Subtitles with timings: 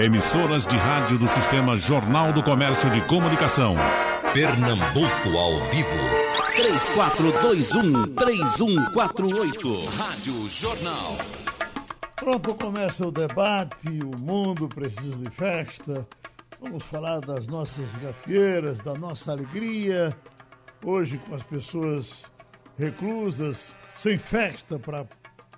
[0.00, 3.74] Emissoras de rádio do Sistema Jornal do Comércio de Comunicação.
[4.32, 5.88] Pernambuco ao vivo.
[8.14, 9.88] 3421-3148.
[9.96, 11.18] Rádio Jornal.
[12.14, 13.88] Pronto, começa o debate.
[14.04, 16.06] O mundo precisa de festa.
[16.60, 20.16] Vamos falar das nossas gafieiras, da nossa alegria.
[20.84, 22.24] Hoje, com as pessoas
[22.78, 25.04] reclusas, sem festa para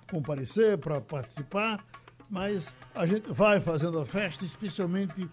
[0.09, 1.90] comparecer, para participar
[2.31, 5.29] mas a gente vai fazendo a festa, especialmente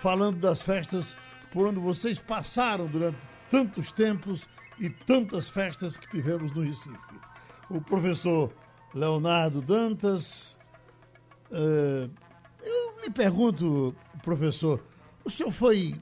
[0.00, 1.16] falando das festas
[1.50, 3.18] por onde vocês passaram durante
[3.50, 4.46] tantos tempos
[4.78, 6.96] e tantas festas que tivemos no Recife.
[7.68, 8.52] O professor
[8.94, 10.56] Leonardo Dantas,
[11.50, 12.08] uh,
[12.62, 14.80] eu lhe pergunto, professor,
[15.24, 16.00] o senhor foi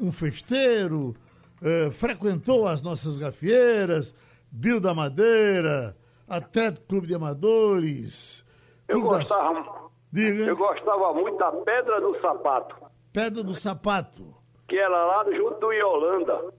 [0.00, 1.14] um festeiro,
[1.62, 4.12] uh, frequentou as nossas gafieiras,
[4.50, 8.43] Bio da Madeira, Atlético Clube de Amadores,
[8.88, 10.44] eu gostava, Diga.
[10.44, 12.76] eu gostava muito da Pedra do Sapato.
[13.12, 14.34] Pedra do Sapato?
[14.68, 16.52] Que era lá junto do Yolanda.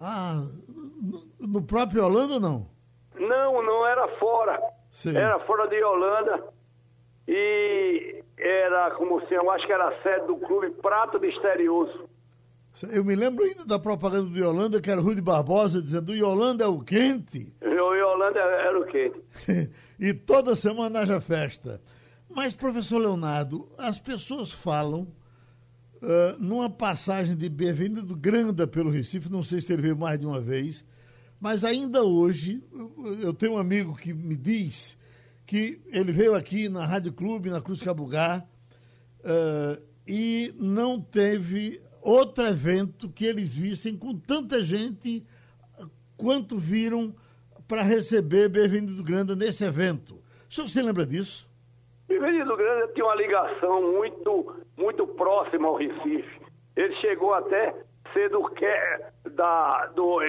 [0.00, 0.42] Ah,
[1.40, 2.66] no próprio Yolanda não?
[3.14, 4.60] Não, não era fora.
[4.90, 5.16] Sim.
[5.16, 6.44] Era fora de Yolanda.
[7.26, 12.08] E era, como se eu acho que era a sede do clube Prato Misterioso.
[12.92, 16.14] Eu me lembro ainda da propaganda do Yolanda, que era Rui de Barbosa dizendo: o
[16.14, 17.52] Yolanda é o quente.
[17.62, 19.22] O Yolanda era o quente.
[20.04, 21.80] e toda semana haja festa.
[22.28, 25.08] Mas, professor Leonardo, as pessoas falam
[26.02, 30.20] uh, numa passagem de Bem-vinda do Granda pelo Recife, não sei se ele veio mais
[30.20, 30.84] de uma vez,
[31.40, 32.62] mas ainda hoje
[33.22, 34.94] eu tenho um amigo que me diz
[35.46, 38.46] que ele veio aqui na Rádio Clube, na Cruz Cabugá,
[39.20, 45.24] uh, e não teve outro evento que eles vissem com tanta gente
[46.14, 47.14] quanto viram
[47.66, 50.16] para receber Bem-vindo do Grande nesse evento.
[50.48, 51.48] O senhor se lembra disso?
[52.06, 56.40] Bem-vindo do Grande tinha uma ligação muito, muito próxima ao Recife.
[56.76, 57.74] Ele chegou até
[58.12, 58.50] ser do,
[59.32, 60.20] da, do,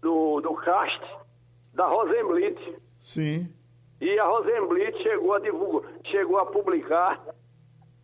[0.00, 1.00] do, do cast
[1.74, 2.76] da Rosenblit.
[3.00, 3.52] Sim.
[4.00, 7.20] E a Rosenblit chegou a divulgar, chegou a publicar,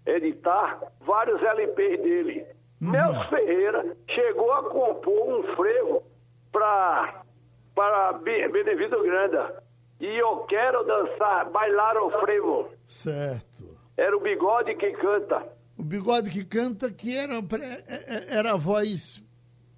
[0.06, 2.46] editar vários LPs dele.
[2.80, 2.90] Uhum.
[2.90, 6.02] Nelson Ferreira chegou a compor um frevo
[6.50, 7.19] para
[7.80, 9.62] para Benevido Granda.
[9.98, 12.68] E eu quero dançar, bailar o frevo.
[12.84, 13.64] Certo.
[13.96, 15.42] Era o bigode que canta.
[15.78, 19.22] O bigode que canta, que era, é, é, era a voz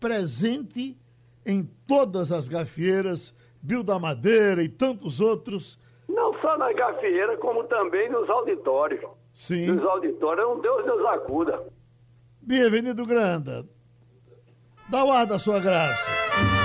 [0.01, 0.99] presente
[1.47, 3.33] em todas as gafieiras,
[3.63, 5.79] Bill da Madeira e tantos outros.
[6.09, 9.01] Não só na gafieira, como também nos auditórios.
[9.33, 9.67] Sim.
[9.67, 11.63] Nos auditórios, um Deus nos acuda.
[12.41, 13.65] Bem-vindo, Granda.
[14.91, 16.62] Dá o ar da sua graça.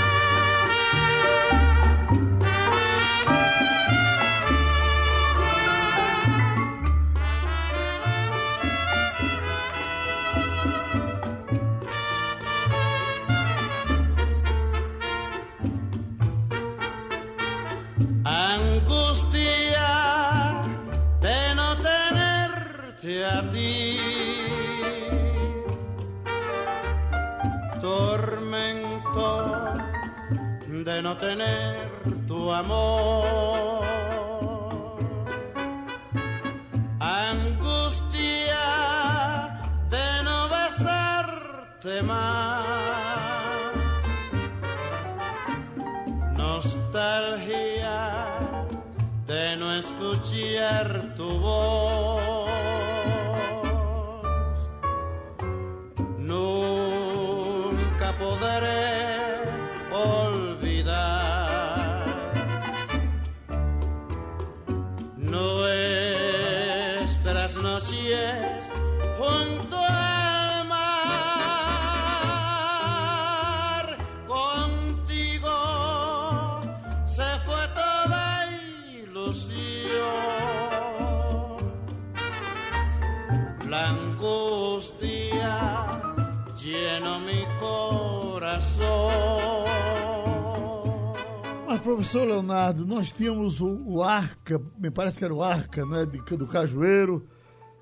[92.68, 96.48] Leonardo, nós tínhamos o, o, Arca, me parece que era o Arca, né, de, do
[96.48, 97.28] Cajueiro,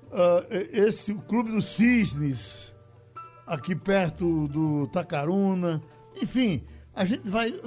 [0.06, 2.72] uh, esse o Clube dos Cisnes,
[3.46, 5.82] aqui perto do Tacaruna.
[6.20, 7.58] Enfim, a gente vai,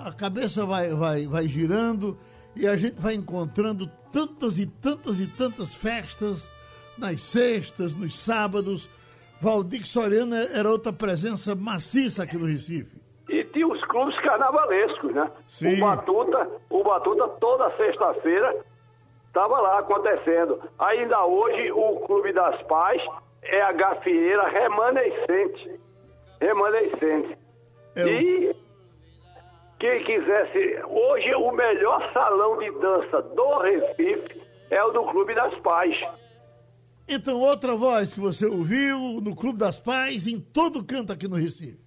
[0.00, 2.18] a cabeça vai, vai, vai girando
[2.54, 6.46] e a gente vai encontrando tantas e tantas e tantas festas
[6.96, 8.88] nas sextas, nos sábados.
[9.40, 12.97] Valdir Soriano era outra presença maciça aqui no Recife.
[13.88, 15.30] Clubes carnavalescos, né?
[15.46, 15.76] Sim.
[15.76, 18.54] O Batuta, o Batuta toda sexta-feira
[19.26, 20.58] Estava lá acontecendo.
[20.78, 23.00] Ainda hoje, o Clube das Pais
[23.42, 25.78] é a gafieira remanescente.
[26.40, 27.36] Remanescente.
[27.94, 28.56] É o- E
[29.78, 30.82] quem quisesse.
[30.88, 36.00] Hoje, o melhor salão de dança do Recife é o do Clube das Pais.
[37.06, 41.36] Então, outra voz que você ouviu no Clube das Pais, em todo canto aqui no
[41.36, 41.78] Recife.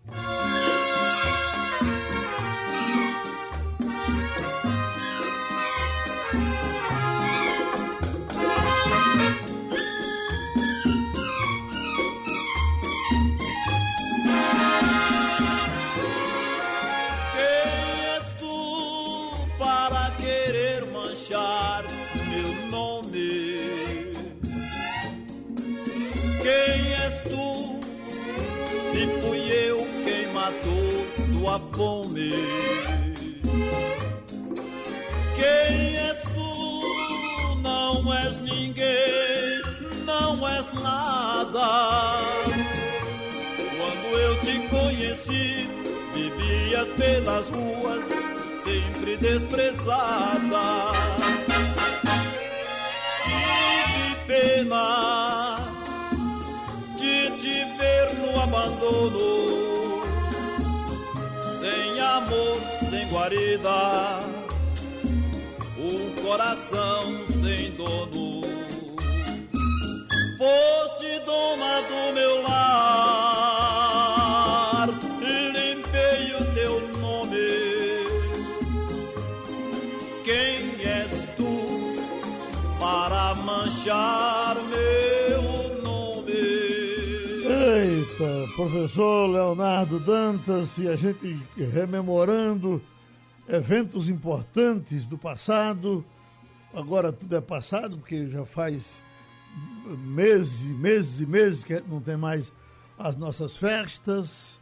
[35.35, 36.51] Quem és tu?
[37.63, 39.61] Não és ninguém,
[40.05, 41.69] não és nada.
[43.77, 45.67] Quando eu te conheci,
[46.13, 48.03] vivias pelas ruas,
[48.63, 50.67] sempre desprezada.
[53.23, 54.87] Tive pena
[56.95, 59.20] de te ver no abandono,
[63.31, 64.19] guarida,
[65.77, 68.41] um coração sem dono.
[70.37, 73.29] Foste dona do meu lar,
[75.21, 77.51] limpei o teu nome.
[80.25, 81.95] Quem és tu
[82.79, 85.41] para manchar meu
[85.81, 86.33] nome?
[87.47, 92.81] Eita, professor Leonardo Dantas e a gente rememorando
[93.51, 96.03] eventos importantes do passado.
[96.73, 99.01] Agora tudo é passado, porque já faz
[99.85, 102.51] meses, meses e meses que não tem mais
[102.97, 104.59] as nossas festas.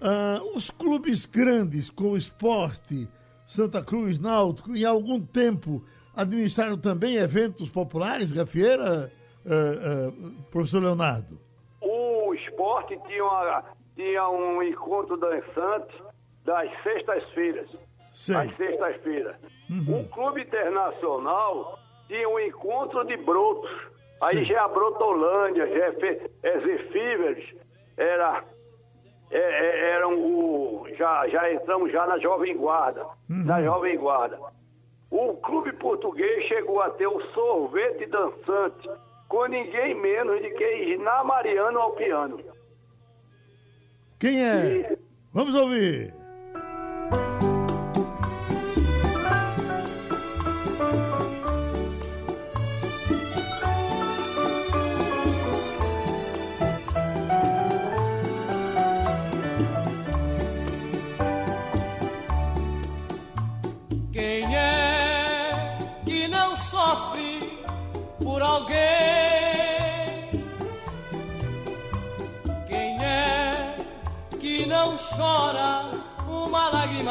[0.00, 3.08] Ah, os clubes grandes com o esporte,
[3.46, 5.82] Santa Cruz, Náutico, em algum tempo
[6.14, 9.10] administraram também eventos populares, Gafieira,
[9.44, 10.12] ah, ah,
[10.50, 11.40] professor Leonardo?
[11.80, 13.64] O esporte tinha, uma-
[13.96, 15.94] tinha um encontro dançante
[16.44, 17.68] das sextas-feiras.
[18.16, 18.34] Sei.
[18.34, 19.36] Às sextas-feiras.
[19.68, 21.78] O Clube Internacional
[22.08, 23.70] tinha um encontro de brotos.
[24.22, 24.44] Aí Sim.
[24.46, 27.54] já é a Brotolândia, já é, é Zefíveres,
[27.94, 28.42] era,
[29.30, 30.88] é, é, eram o.
[30.96, 33.04] Já, já entramos já na Jovem Guarda.
[33.28, 34.38] Na Jovem Guarda.
[35.10, 38.88] O clube português chegou a ter o sorvete dançante
[39.28, 42.40] com ninguém menos de que Iná Mariano ao piano.
[44.18, 44.96] Quem é?
[45.34, 46.14] Vamos ouvir.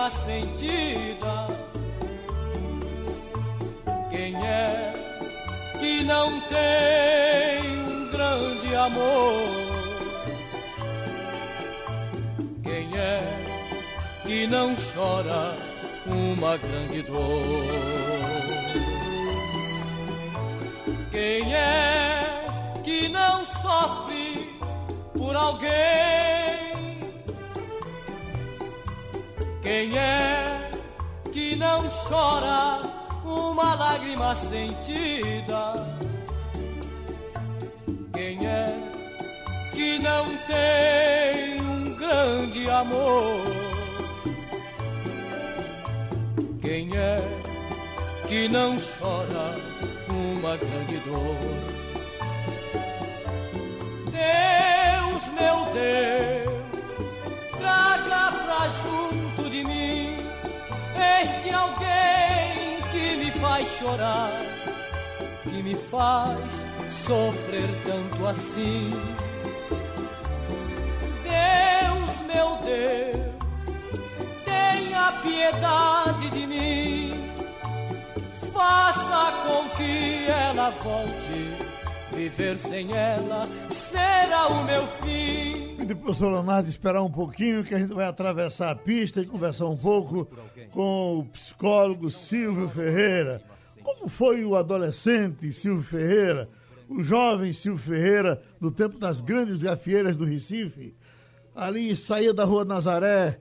[0.10, 1.46] Sentida?
[4.12, 4.94] Quem é
[5.80, 9.66] que não tem um grande amor?
[12.64, 13.20] Quem é
[14.26, 15.56] que não chora
[16.06, 18.26] uma grande dor?
[21.12, 22.46] Quem é
[22.84, 24.60] que não sofre
[25.18, 26.15] por alguém?
[29.66, 30.70] Quem é
[31.34, 32.84] que não chora
[33.26, 35.74] uma lágrima sentida?
[38.14, 38.66] Quem é
[39.74, 43.42] que não tem um grande amor?
[46.62, 47.18] Quem é
[48.28, 49.56] que não chora
[50.12, 51.40] uma grande dor?
[54.12, 56.45] Deus, meu Deus,
[61.26, 64.32] este alguém que me faz chorar,
[65.44, 66.52] que me faz
[67.06, 68.92] sofrer tanto assim.
[71.24, 73.26] Deus, meu Deus,
[74.46, 77.32] tenha piedade de mim,
[78.54, 81.66] faça com que ela volte.
[82.16, 85.45] Viver sem ela será o meu fim.
[85.86, 89.22] Pedir para o professor Leonardo esperar um pouquinho, que a gente vai atravessar a pista
[89.22, 90.26] e conversar um pouco
[90.72, 93.40] com o psicólogo Silvio Ferreira.
[93.84, 96.50] Como foi o adolescente Silvio Ferreira
[96.90, 100.96] o jovem Silvio Ferreira, no tempo das grandes gafieiras do Recife,
[101.56, 103.40] ali saía da Rua Nazaré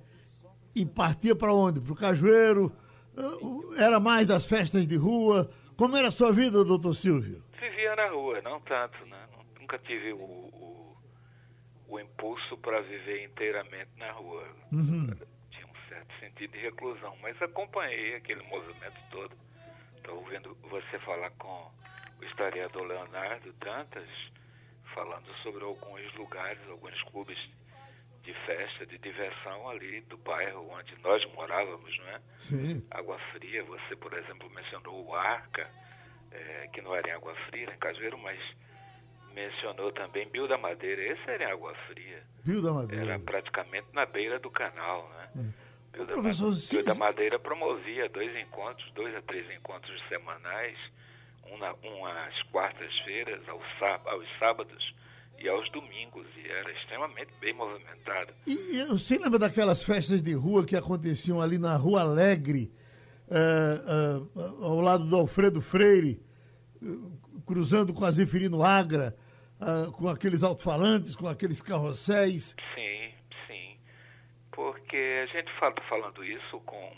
[0.75, 1.81] e partia para onde?
[1.81, 2.73] Para o Cajueiro?
[3.17, 5.51] Uh, era mais das festas de rua?
[5.77, 7.43] Como era a sua vida, doutor Silvio?
[7.59, 9.29] Vivia na rua, não tanto, né?
[9.59, 10.51] Nunca tive o,
[11.89, 14.47] o, impulso para viver inteiramente na rua.
[14.73, 15.11] Uhum.
[15.51, 19.37] Tinha um certo sentido de reclusão, mas acompanhei aquele movimento todo.
[19.97, 21.71] Estou ouvindo você falar com
[22.21, 24.09] o historiador Leonardo Dantas,
[24.95, 27.39] falando sobre alguns lugares, alguns clubes
[28.25, 32.21] de festa, de diversão ali do bairro onde nós morávamos, não é?
[32.39, 32.87] Sim.
[32.91, 35.71] Água Fria, você, por exemplo, mencionou o Arca,
[36.31, 38.41] é, que não era em Água Fria, era em Cajueiro, mas
[39.35, 41.03] mencionou também Bio da Madeira.
[41.03, 42.23] Esse era em Água Fria.
[42.45, 43.05] Bio da Madeira.
[43.05, 45.29] Era praticamente na beira do canal, né?
[45.37, 45.97] É.
[45.97, 50.77] Bio, da, Professor, Bio da Madeira promovia dois encontros, dois a três encontros semanais,
[51.51, 53.63] um, na, um às quartas-feiras, aos,
[54.07, 54.95] aos sábados
[55.39, 58.33] e aos domingos, e era extremamente bem movimentado.
[58.47, 62.73] E você lembra daquelas festas de rua que aconteciam ali na Rua Alegre,
[63.29, 66.23] uh, uh, ao lado do Alfredo Freire,
[66.83, 67.13] uh,
[67.47, 69.15] cruzando com a Zeferino Agra,
[69.97, 72.55] com aqueles alto-falantes, com aqueles carrosséis?
[72.75, 73.13] Sim,
[73.47, 73.79] sim.
[74.53, 76.93] Porque a gente fala falando isso com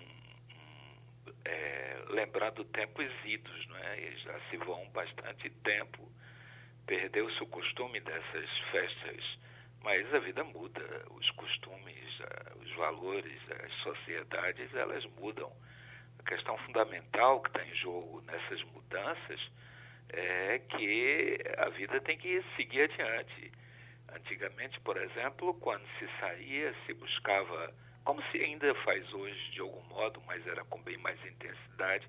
[1.44, 4.00] é, lembrando tempos idos, não é?
[4.00, 6.10] E já se vão bastante tempo
[6.86, 9.38] Perdeu-se o costume dessas festas,
[9.82, 12.20] mas a vida muda, os costumes,
[12.62, 15.52] os valores, as sociedades, elas mudam.
[16.20, 19.40] A questão fundamental que está em jogo nessas mudanças
[20.10, 23.52] é que a vida tem que seguir adiante.
[24.14, 27.72] Antigamente, por exemplo, quando se saía, se buscava,
[28.04, 32.08] como se ainda faz hoje de algum modo, mas era com bem mais intensidade,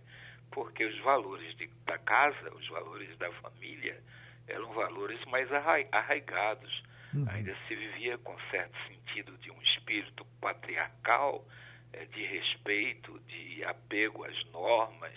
[0.51, 4.01] porque os valores de, da casa, os valores da família,
[4.47, 6.83] eram valores mais arraigados.
[7.13, 7.25] Uhum.
[7.29, 11.45] Ainda se vivia com certo sentido de um espírito patriarcal,
[11.93, 15.13] é, de respeito, de apego às normas,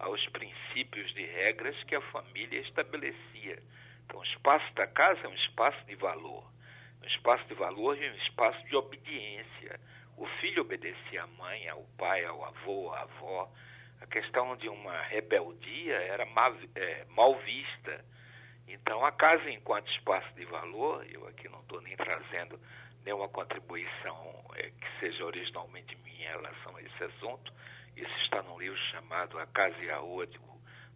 [0.00, 3.62] aos princípios de regras que a família estabelecia.
[4.04, 6.44] Então, o espaço da casa é um espaço de valor.
[7.02, 9.80] Um espaço de valor e um espaço de obediência.
[10.16, 13.50] O filho obedecia à mãe, ao pai, ao avô, à avó.
[14.00, 18.04] A questão de uma rebeldia era mal, é, mal vista
[18.72, 22.58] então, a casa, enquanto espaço de valor, eu aqui não estou nem trazendo
[23.04, 27.52] nenhuma contribuição é, que seja originalmente minha em relação a esse assunto.
[27.96, 30.26] Isso está num livro chamado A Casa e a Rua,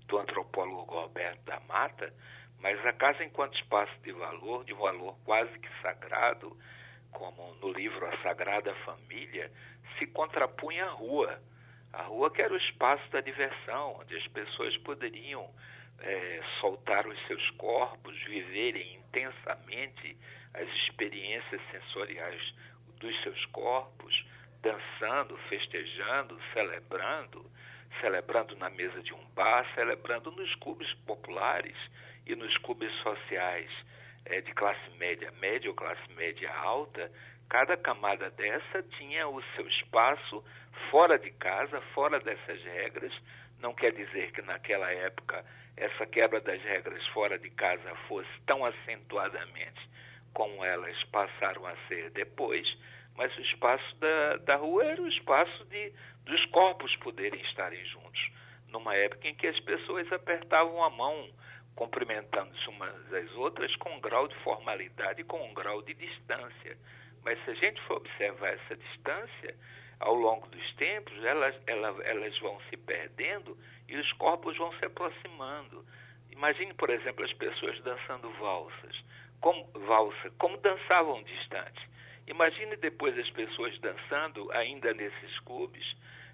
[0.07, 2.13] do, antropólogo Roberto da Mata.
[2.61, 6.57] Mas a casa, enquanto espaço de valor, de valor quase que sagrado,
[7.11, 9.51] como no livro A Sagrada Família,
[9.99, 11.41] se contrapunha à rua.
[11.93, 15.49] A rua que era o espaço da diversão, onde as pessoas poderiam
[16.01, 20.17] é, soltar os seus corpos, viverem intensamente
[20.55, 22.55] as experiências sensoriais
[22.99, 24.25] dos seus corpos,
[24.65, 27.45] dançando, festejando, celebrando,
[28.01, 31.77] celebrando na mesa de um bar, celebrando nos clubes populares
[32.27, 33.71] e nos clubes sociais
[34.25, 37.13] é, de classe média média ou classe média alta,
[37.51, 40.43] cada camada dessa tinha o seu espaço
[40.91, 43.13] fora de casa, fora dessas regras.
[43.61, 45.45] Não quer dizer que naquela época
[45.77, 49.91] essa quebra das regras fora de casa fosse tão acentuadamente
[50.33, 52.67] como elas passaram a ser depois,
[53.17, 55.93] mas o espaço da, da rua era o espaço de,
[56.25, 58.31] dos corpos poderem estarem juntos,
[58.69, 61.31] numa época em que as pessoas apertavam a mão,
[61.77, 66.77] cumprimentando-se umas às outras com um grau de formalidade com um grau de distância.
[67.25, 69.57] Mas se a gente for observar essa distância,
[70.01, 73.57] ao longo dos tempos, elas, elas, vão se perdendo
[73.89, 75.85] e os corpos vão se aproximando.
[76.31, 79.05] Imagine, por exemplo, as pessoas dançando valsas,
[79.41, 81.89] como, valsa, como dançavam distante.
[82.27, 85.85] Imagine depois as pessoas dançando ainda nesses clubes,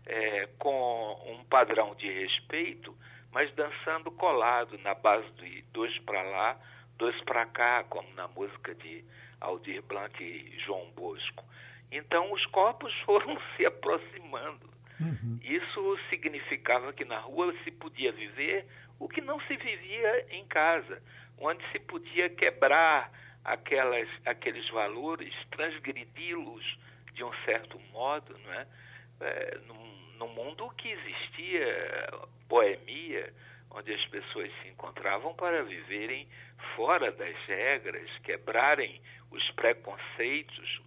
[0.06, 2.96] é, com um padrão de respeito,
[3.32, 6.60] mas dançando colado na base de dois para lá,
[6.96, 9.04] dois para cá, como na música de
[9.40, 11.44] Aldir Blanc e João Bosco.
[11.90, 14.70] Então os corpos foram se aproximando.
[15.00, 15.40] Uhum.
[15.42, 18.66] Isso significava que na rua se podia viver
[18.98, 21.02] o que não se vivia em casa,
[21.38, 23.10] onde se podia quebrar
[23.44, 26.78] aquelas, aqueles valores, transgredi-los
[27.14, 28.66] de um certo modo, não é?
[29.20, 29.58] é
[30.20, 32.10] no mundo que existia
[32.46, 33.32] boemia,
[33.70, 36.28] onde as pessoas se encontravam para viverem
[36.76, 40.82] fora das regras, quebrarem os preconceitos,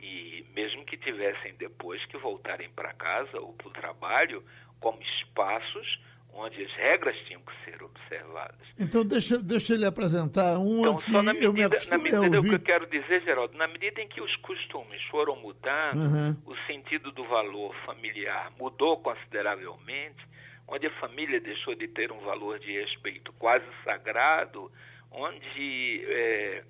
[0.00, 4.44] e mesmo que tivessem depois que voltarem para casa ou para o trabalho,
[4.78, 6.00] como espaços
[6.36, 8.66] onde as regras tinham que ser observadas.
[8.78, 12.42] Então, deixa, deixa ele apresentar um então, só na eu me medida, na medida o
[12.42, 16.36] que eu quero dizer, Geraldo, na medida em que os costumes foram mudando, Uhum.
[16.46, 20.24] o sentido do valor familiar mudou consideravelmente,
[20.68, 24.70] onde a família deixou de ter um valor de respeito quase sagrado,
[25.10, 26.64] onde, é,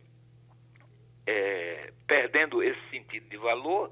[1.27, 3.91] é, perdendo esse sentido de valor,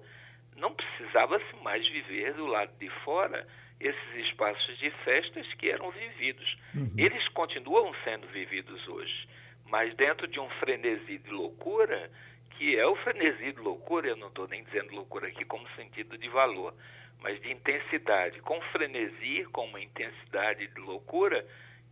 [0.57, 3.47] não precisava-se mais viver do lado de fora
[3.87, 6.57] esses espaços de festas que eram vividos.
[6.97, 9.29] Eles continuam sendo vividos hoje,
[9.67, 12.11] mas dentro de um frenesi de loucura,
[12.51, 16.17] que é o frenesi de loucura, eu não estou nem dizendo loucura aqui como sentido
[16.17, 16.75] de valor,
[17.21, 21.47] mas de intensidade, com frenesi, com uma intensidade de loucura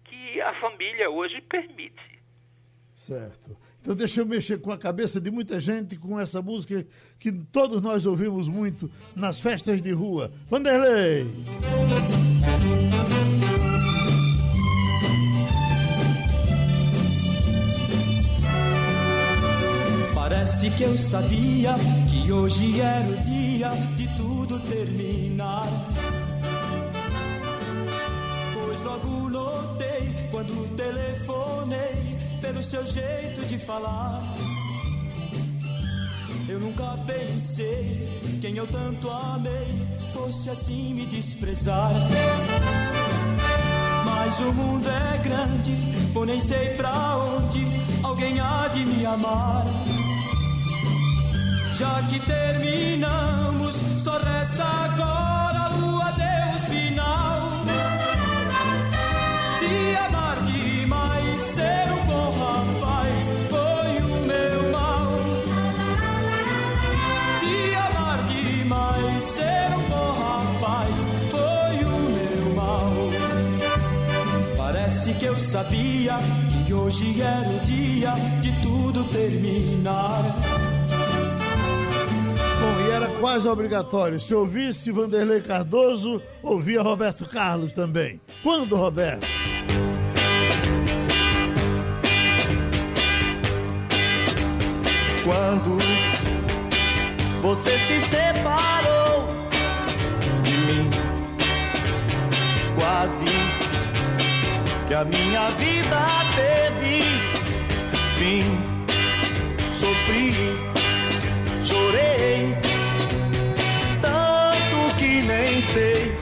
[0.04, 2.20] que a família hoje permite.
[2.94, 3.56] Certo.
[3.80, 6.86] Então deixa eu mexer com a cabeça de muita gente com essa música
[7.22, 10.32] que todos nós ouvimos muito nas festas de rua.
[10.50, 11.24] Vanderlei!
[20.12, 21.76] Parece que eu sabia
[22.10, 25.68] que hoje era o dia de tudo terminar.
[28.52, 34.20] Pois logo notei quando telefonei pelo seu jeito de falar.
[36.72, 38.08] Nunca pensei
[38.40, 41.92] quem eu tanto amei fosse assim me desprezar.
[44.06, 45.76] Mas o mundo é grande,
[46.14, 47.66] vou nem sei pra onde
[48.02, 49.66] alguém há de me amar.
[51.76, 55.51] Já que terminamos, só resta agora
[75.62, 76.18] sabia
[76.66, 80.22] que hoje era o dia de tudo terminar.
[82.60, 84.20] Bom, e era quase obrigatório.
[84.20, 88.20] Se ouvisse Vanderlei Cardoso, ouvia Roberto Carlos também.
[88.42, 89.26] Quando, Roberto?
[95.24, 95.78] Quando
[97.40, 99.28] você se separou
[100.42, 100.90] de mim,
[102.76, 103.41] quase
[104.92, 107.00] que a minha vida teve
[108.18, 108.44] fim.
[109.80, 110.34] Sofri,
[111.64, 112.54] chorei,
[114.02, 116.14] tanto que nem sei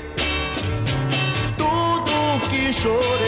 [1.59, 3.20] tudo que chorei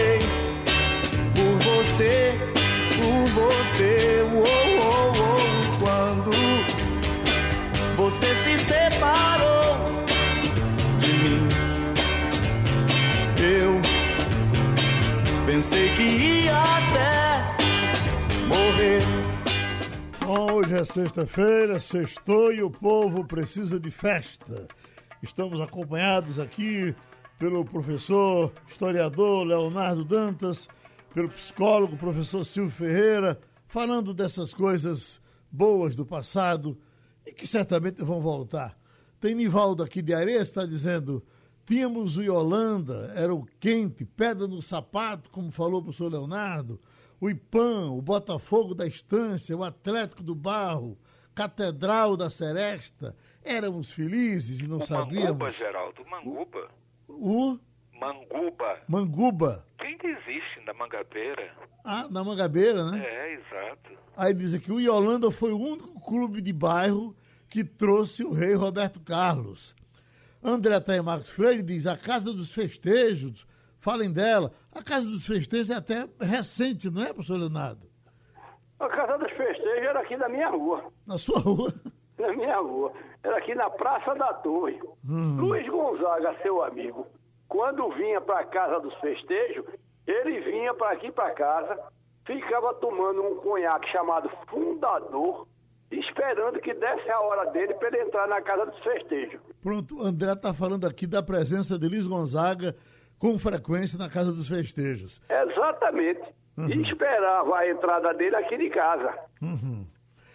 [16.03, 17.57] pensei que ia até
[18.47, 19.03] morrer.
[20.25, 24.67] Bom, hoje é sexta-feira, sextou e o povo precisa de festa.
[25.23, 26.95] Estamos acompanhados aqui
[27.39, 30.69] pelo professor, historiador Leonardo Dantas,
[31.15, 36.79] pelo psicólogo, professor Silvio Ferreira, falando dessas coisas boas do passado
[37.27, 38.77] e que certamente vão voltar.
[39.21, 41.23] Tem Nivaldo aqui de Areia, está dizendo,
[41.73, 46.79] tínhamos o Yolanda, era o quente, pedra no sapato, como falou o professor Leonardo,
[47.19, 50.99] o Ipan, o Botafogo da Estância, o Atlético do Barro,
[51.35, 55.31] Catedral da Seresta, éramos felizes e não o sabíamos.
[55.31, 56.69] Manguba, Geraldo, Manguba.
[57.09, 57.59] O
[57.99, 58.81] Manguba.
[58.87, 61.57] Manguba, Que ainda existe na Mangabeira.
[61.85, 63.03] ah, na Mangabeira, né?
[63.03, 63.93] É, exato.
[64.15, 67.17] Aí diz aqui, o Yolanda foi o único clube de bairro
[67.49, 69.75] que trouxe o rei Roberto Carlos.
[70.43, 73.47] André Taia Marcos Freire diz, a Casa dos Festejos,
[73.79, 74.53] falem dela.
[74.75, 77.93] A Casa dos Festejos é até recente, não é, professor Leonardo?
[78.83, 80.85] A casa dos festejos era aqui na minha rua.
[81.07, 81.73] Na sua rua.
[82.19, 82.93] Na minha rua.
[83.23, 84.81] Era aqui na Praça da Torre.
[85.05, 87.07] Luiz Gonzaga, seu amigo,
[87.49, 89.65] quando vinha para a casa dos festejos,
[90.07, 91.79] ele vinha para aqui para casa,
[92.27, 95.47] ficava tomando um conhaque chamado Fundador,
[95.91, 99.41] esperando que desse a hora dele para ele entrar na casa dos festejos.
[99.63, 102.75] Pronto, o André está falando aqui da presença de Luiz Gonzaga
[103.17, 105.21] com frequência na Casa dos Festejos.
[105.31, 106.21] Exatamente.
[106.59, 109.15] E esperava a entrada dele aqui de casa.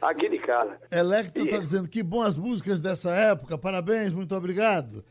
[0.01, 0.79] Aqui de casa.
[0.89, 5.03] Electra está dizendo que bom as músicas dessa época, parabéns, muito obrigado.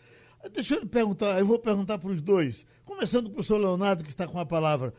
[0.51, 4.03] Deixa eu lhe perguntar, eu vou perguntar para os dois, começando com o professor Leonardo,
[4.03, 4.95] que está com a palavra.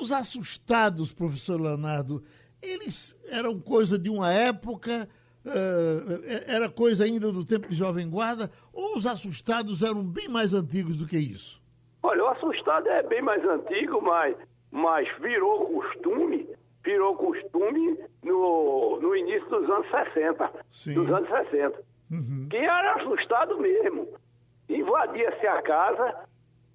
[0.00, 2.22] Os assustados, professor Leonardo,
[2.62, 5.08] eles eram coisa de uma época,
[5.46, 10.52] eh, era coisa ainda do tempo de Jovem Guarda, ou os assustados eram bem mais
[10.52, 11.60] antigos do que isso?
[12.02, 14.36] Olha, o assustado é bem mais antigo, mas,
[14.70, 16.48] mas virou costume,
[16.84, 20.50] virou costume no, no início dos anos 60.
[20.70, 20.94] Sim.
[20.94, 21.82] Dos anos 60.
[22.10, 22.46] Uhum.
[22.50, 24.08] Que era assustado mesmo.
[24.68, 26.14] Invadia-se a casa,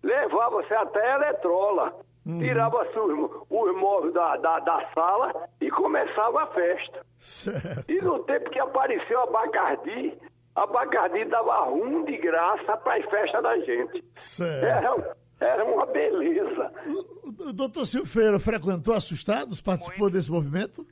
[0.04, 2.40] levava-se até a eletrola, Uhum.
[2.40, 7.06] tirava-se os, os móveis da, da, da sala e começava a festa.
[7.20, 7.86] Certo.
[7.88, 10.18] E no tempo que apareceu a Bacardi,
[10.56, 14.04] a Bacardi dava rum de graça para as festas da gente.
[14.16, 14.66] Certo.
[14.66, 16.72] Era, era uma beleza.
[16.88, 19.62] O, o doutor Silveira frequentou assustados?
[19.62, 20.84] Participou desse movimento?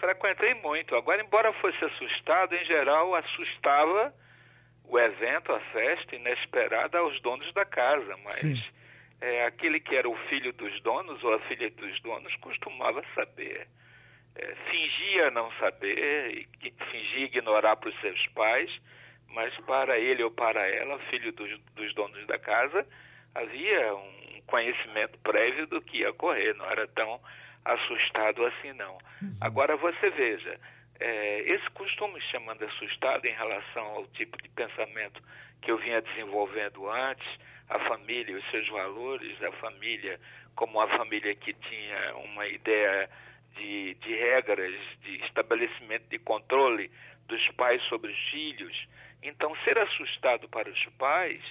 [0.00, 0.94] Frequentei muito.
[0.94, 4.14] Agora, embora fosse assustado, em geral assustava
[4.84, 8.54] o evento, a festa inesperada aos donos da casa, mas Sim.
[9.20, 13.66] É, aquele que era o filho dos donos ou a filha dos donos costumava saber.
[14.36, 18.70] É, fingia não saber, e fingia ignorar para os seus pais,
[19.28, 22.86] mas para ele ou para ela, filho dos, dos donos da casa,
[23.34, 27.20] havia um conhecimento prévio do que ia ocorrer, não era tão
[27.64, 28.98] assustado assim não.
[29.40, 30.58] Agora você veja,
[31.00, 35.22] é, esse costume chamando assustado em relação ao tipo de pensamento
[35.60, 37.26] que eu vinha desenvolvendo antes,
[37.68, 40.18] a família, os seus valores, a família
[40.54, 43.08] como uma família que tinha uma ideia
[43.56, 46.90] de, de regras, de estabelecimento de controle
[47.28, 48.88] dos pais sobre os filhos.
[49.22, 51.42] Então, ser assustado para os pais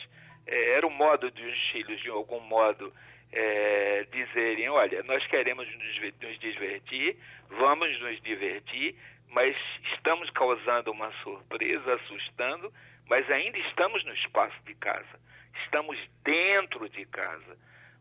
[0.45, 2.93] eh, era um modo de os filhos, de algum modo,
[3.31, 7.17] eh, dizerem: olha, nós queremos nos divertir,
[7.49, 8.95] vamos nos divertir,
[9.29, 9.55] mas
[9.93, 12.73] estamos causando uma surpresa, assustando,
[13.07, 15.19] mas ainda estamos no espaço de casa,
[15.63, 17.57] estamos dentro de casa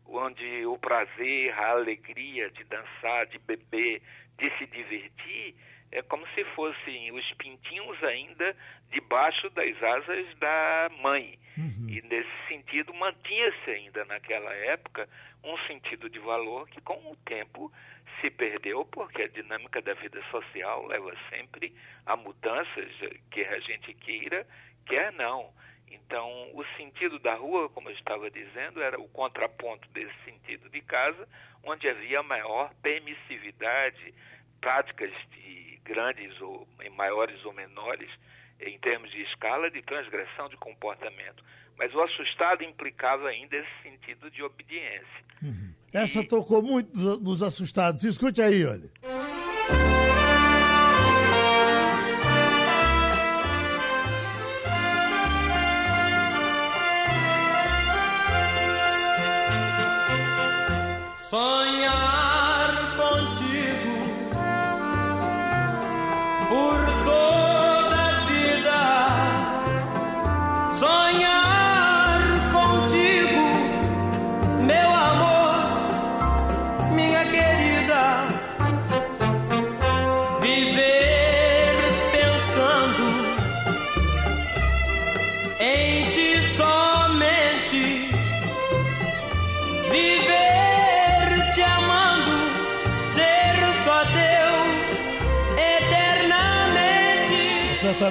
[0.09, 4.01] onde o prazer, a alegria de dançar, de beber,
[4.37, 5.55] de se divertir,
[5.91, 8.55] é como se fossem os pintinhos ainda
[8.91, 11.39] debaixo das asas da mãe.
[11.89, 15.07] E nesse sentido mantinha-se ainda naquela época
[15.43, 17.71] um sentido de valor que com o tempo
[18.19, 21.73] se perdeu porque a dinâmica da vida social leva sempre
[22.05, 22.91] a mudanças,
[23.31, 24.45] quer a gente queira,
[24.85, 25.53] quer não.
[25.91, 30.81] Então, o sentido da rua, como eu estava dizendo, era o contraponto desse sentido de
[30.81, 31.27] casa,
[31.63, 34.13] onde havia maior permissividade,
[34.59, 38.09] práticas de grandes ou maiores ou menores,
[38.59, 41.43] em termos de escala de transgressão de comportamento.
[41.77, 45.25] Mas o assustado implicava ainda esse sentido de obediência.
[45.93, 48.03] Essa tocou muito nos nos assustados.
[48.03, 48.89] Escute aí, olha.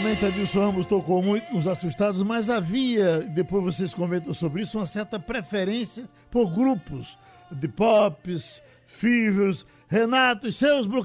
[0.07, 0.16] Eternamente.
[0.16, 4.79] Certamente a Dilson Ramos tocou muito nos assustados, mas havia, depois vocês comentam sobre isso,
[4.79, 7.19] uma certa preferência por grupos
[7.51, 11.03] de pops, fevers, Renato e seus blue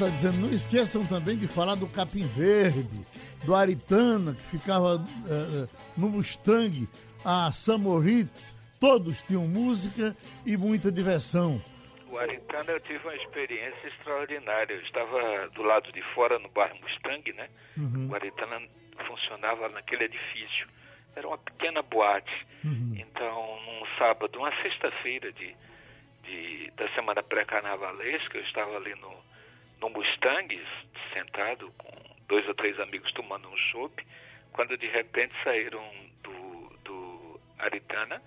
[0.00, 2.88] está dizendo, não esqueçam também de falar do Capim Verde,
[3.44, 6.88] do Aritana, que ficava eh, no Mustang,
[7.22, 11.62] a Samoritz, todos tinham música e muita diversão.
[12.08, 14.72] O Aritana eu tive uma experiência extraordinária.
[14.72, 17.48] Eu estava do lado de fora no bairro Mustang, né?
[17.76, 18.08] Uhum.
[18.10, 18.58] O Aritana
[19.06, 20.66] funcionava naquele edifício.
[21.14, 22.46] Era uma pequena boate.
[22.64, 22.94] Uhum.
[22.96, 25.54] Então, num sábado, uma sexta-feira de,
[26.24, 29.29] de, da semana pré-carnavalesca, eu estava ali no,
[29.80, 30.62] no Mustang,
[31.12, 31.90] sentado com
[32.28, 34.06] dois ou três amigos tomando um chopp,
[34.52, 35.84] quando de repente saíram
[36.22, 38.22] do, do Aritana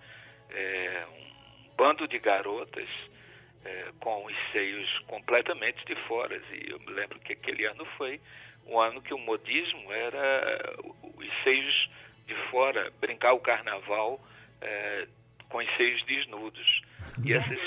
[0.49, 2.89] é, um bando de garotas
[3.65, 6.39] é, com os seios completamente de fora.
[6.51, 8.19] E eu me lembro que aquele ano foi
[8.65, 10.75] um ano que o modismo era
[11.15, 11.89] os seios
[12.25, 14.19] de fora, brincar o carnaval
[14.61, 15.07] é,
[15.49, 16.81] com os seios desnudos.
[17.23, 17.59] E essas,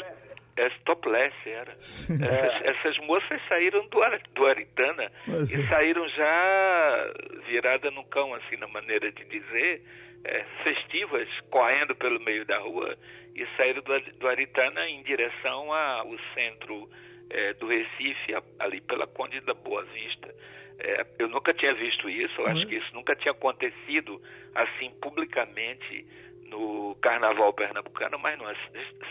[0.57, 1.73] essa topless era.
[1.73, 5.67] Essas, essas moças saíram do, Ar- do Aritana Mas e é.
[5.67, 7.13] saíram já
[7.47, 9.83] virada no cão, assim, na maneira de dizer,
[10.25, 12.97] é, festivas, correndo pelo meio da rua
[13.35, 16.89] e saíram do, do Aritana em direção ao centro
[17.29, 20.35] é, do Recife, ali pela Conde da Boa Vista.
[20.79, 24.21] É, eu nunca tinha visto isso, eu acho que isso nunca tinha acontecido
[24.55, 26.07] assim publicamente
[26.51, 28.55] no Carnaval Pernambucano, mas numa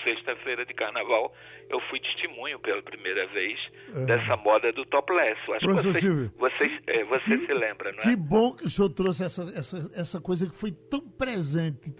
[0.04, 1.34] sexta-feira de Carnaval
[1.70, 3.60] eu fui testemunho pela primeira vez
[4.06, 5.40] dessa moda do topless.
[5.52, 8.02] Acho que Professor você, Silvio, você, é, você que- se lembra, não é?
[8.04, 11.94] Que bom que o senhor trouxe essa, essa, essa coisa que foi tão presente.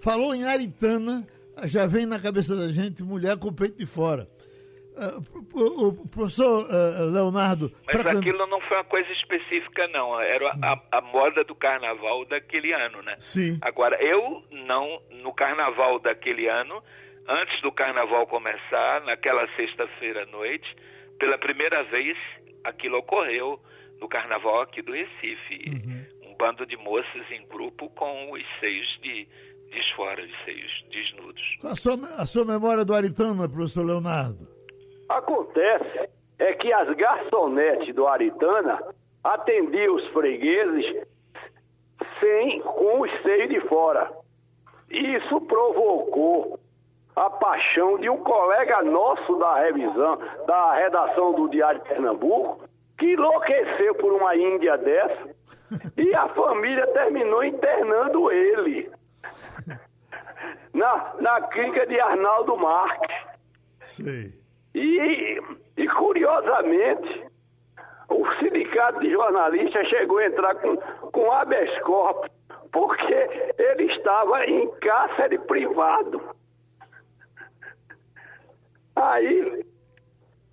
[0.00, 1.26] Falou em Aritana,
[1.64, 4.28] já vem na cabeça da gente mulher com o peito de fora.
[4.98, 5.18] Ah,
[5.54, 7.70] o, professor ah, Leonardo.
[7.86, 10.18] Mas frequen- aquilo não foi uma coisa específica, não.
[10.20, 13.16] Era a, a- moda do carnaval daquele ano, né?
[13.18, 13.58] Sim.
[13.62, 16.82] Agora, eu não, no carnaval daquele ano,
[17.28, 20.66] antes do carnaval começar, naquela sexta-feira à noite,
[21.18, 22.16] pela primeira vez,
[22.64, 23.60] aquilo ocorreu
[24.00, 26.06] no carnaval aqui do Recife.
[26.22, 29.24] Um bando de moças em grupo com os seios de,
[29.70, 31.42] de fora, os seios desnudos.
[31.64, 34.55] A sua, a sua memória do Aritana, professor Leonardo.
[35.08, 38.82] Acontece é que as garçonetes do Aritana
[39.22, 41.06] atendiam os fregueses
[42.20, 44.12] sem com os seios de fora.
[44.90, 46.58] Isso provocou
[47.14, 52.64] a paixão de um colega nosso da revisão, da redação do Diário de Pernambuco,
[52.98, 55.34] que enlouqueceu por uma índia dessa
[55.96, 58.90] e a família terminou internando ele
[60.72, 63.16] na, na clínica de Arnaldo Marques.
[63.82, 64.45] Sei.
[64.78, 65.40] E,
[65.78, 67.24] e curiosamente,
[68.10, 70.76] o sindicato de jornalistas chegou a entrar com,
[71.10, 72.30] com habeas corpus
[72.70, 73.14] porque
[73.58, 76.20] ele estava em cárcere privado.
[78.94, 79.64] Aí,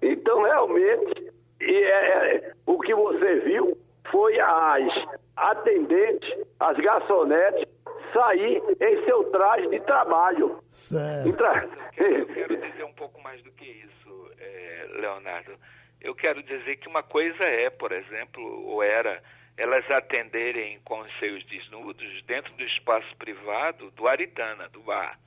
[0.01, 3.77] então realmente, e é, é, o que você viu
[4.11, 5.05] foi as
[5.35, 7.65] atendentes, as garçonetes,
[8.13, 10.59] sair em seu traje de trabalho.
[10.69, 11.33] Certo.
[11.33, 14.02] Tra- Eu quero dizer um pouco mais do que isso,
[14.43, 15.57] eh, Leonardo.
[16.01, 19.23] Eu quero dizer que uma coisa é, por exemplo, ou era,
[19.57, 25.17] elas atenderem com os seios desnudos dentro do espaço privado do Aritana, do bar.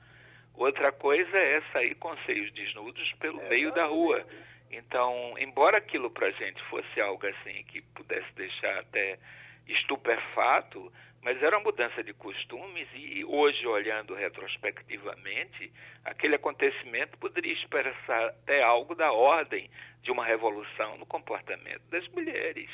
[0.53, 4.25] Outra coisa é sair com seios desnudos pelo meio da rua.
[4.71, 9.17] Então, embora aquilo para a gente fosse algo assim que pudesse deixar até
[9.67, 10.91] estupefato,
[11.27, 15.73] mas era uma mudança de costumes e hoje, olhando retrospectivamente,
[16.05, 19.69] aquele acontecimento poderia expressar até algo da ordem
[20.01, 22.69] de uma revolução no comportamento das mulheres.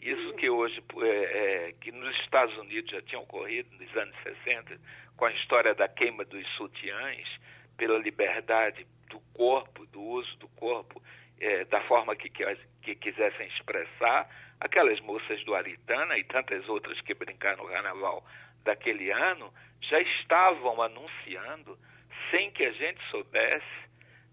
[0.00, 4.76] Isso que hoje, é, é, que nos Estados Unidos já tinha ocorrido nos anos 60,
[5.16, 7.28] com a história da queima dos sutiãs,
[7.76, 11.00] pela liberdade do corpo, do uso do corpo,
[11.38, 12.44] é, da forma que, que,
[12.82, 14.28] que quisessem expressar,
[14.60, 18.24] aquelas moças do Aritana e tantas outras que brincaram no carnaval
[18.64, 21.78] daquele ano já estavam anunciando,
[22.30, 23.84] sem que a gente soubesse,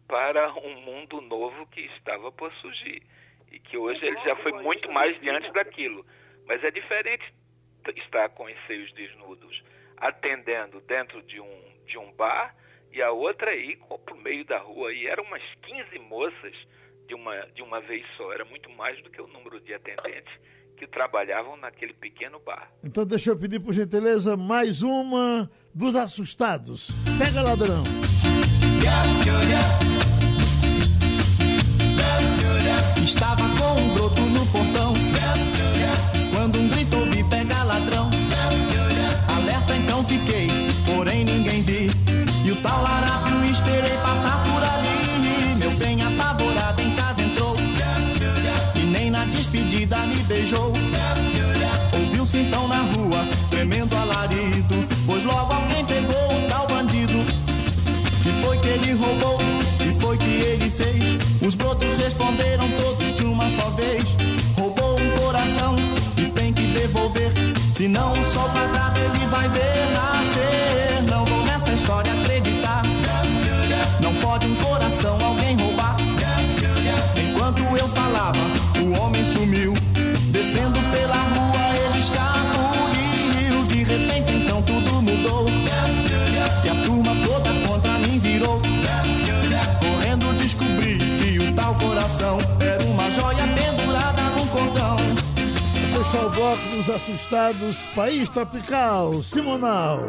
[0.07, 3.01] para um mundo novo que estava por surgir.
[3.49, 6.05] E que hoje ele já foi muito mais diante daquilo.
[6.45, 7.33] Mas é diferente
[7.95, 9.63] estar com os seios desnudos,
[9.97, 12.53] atendendo dentro de um, de um bar,
[12.91, 14.93] e a outra aí para o meio da rua.
[14.93, 16.67] E eram umas 15 moças
[17.11, 18.31] de uma, de uma vez só.
[18.31, 20.33] Era muito mais do que o número de atendentes
[20.77, 22.71] que trabalhavam naquele pequeno bar.
[22.81, 26.89] Então deixa eu pedir, por gentileza, mais uma dos assustados.
[27.19, 27.83] Pega, ladrão.
[28.79, 30.10] Estava
[52.81, 57.19] rua, tremendo alarido, pois logo alguém pegou o tal bandido.
[58.23, 59.39] Que foi que ele roubou?
[59.77, 61.17] Que foi que ele fez?
[61.41, 64.15] Os brotos responderam todos de uma só vez.
[64.55, 65.75] Roubou um coração
[66.17, 67.31] e tem que devolver,
[67.73, 71.00] senão o sol quadrado ele vai ver nascer.
[96.11, 100.01] Fechar o bloco dos assustados, País Tropical, Simonal.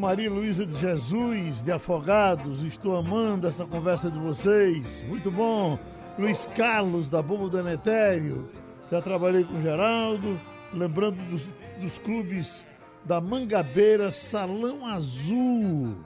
[0.00, 2.64] Maria Luísa de Jesus, de Afogados.
[2.64, 5.02] Estou amando essa conversa de vocês.
[5.02, 5.78] Muito bom.
[6.18, 8.50] Luiz Carlos, da Bomba do Emetério.
[8.90, 10.40] Já trabalhei com Geraldo.
[10.72, 11.42] Lembrando dos,
[11.78, 12.66] dos clubes
[13.04, 15.98] da Mangabeira Salão Azul.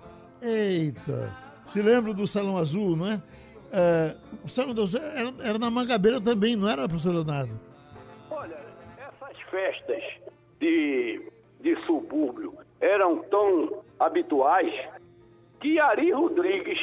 [0.43, 1.33] Eita.
[1.69, 3.23] Se lembra do Salão Azul, não é?
[3.73, 7.61] É, o Salão Azul era, era na Mangabeira também, não era, professor Leonardo?
[8.29, 8.59] Olha,
[8.99, 10.03] essas festas
[10.59, 11.31] de,
[11.61, 14.73] de subúrbio eram tão habituais
[15.61, 16.79] que Ari Rodrigues,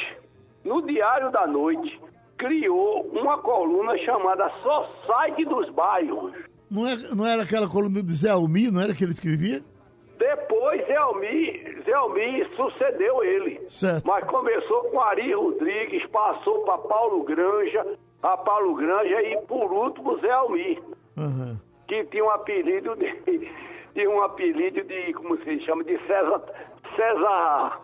[0.64, 2.00] no Diário da Noite,
[2.36, 6.32] criou uma coluna chamada Society dos Bairros.
[6.68, 9.62] Não, é, não era aquela coluna de Zé Almi, não era que ele escrevia?
[10.18, 13.60] Depois Zé Almi, Zé Almi sucedeu ele.
[13.68, 14.04] Certo.
[14.06, 17.86] Mas começou com Ari Rodrigues, passou para Paulo Granja,
[18.22, 20.82] a Paulo Granja e por último Zé Almi,
[21.16, 21.60] Aham.
[21.86, 23.06] que tinha um apelido de,
[23.94, 26.42] de um apelido de, como se chama, de César,
[26.96, 27.80] César,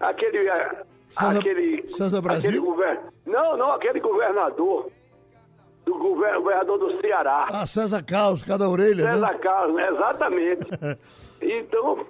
[0.00, 2.50] aquele, eh, César- aquele, César Brasil?
[2.50, 4.90] aquele govern, não, não, aquele governador,
[5.84, 7.48] do gover- governador do Ceará.
[7.50, 9.12] Ah, César Carlos, cada orelha, né?
[9.14, 9.88] César Carlos, né?
[9.88, 10.66] exatamente.
[11.44, 12.06] Então,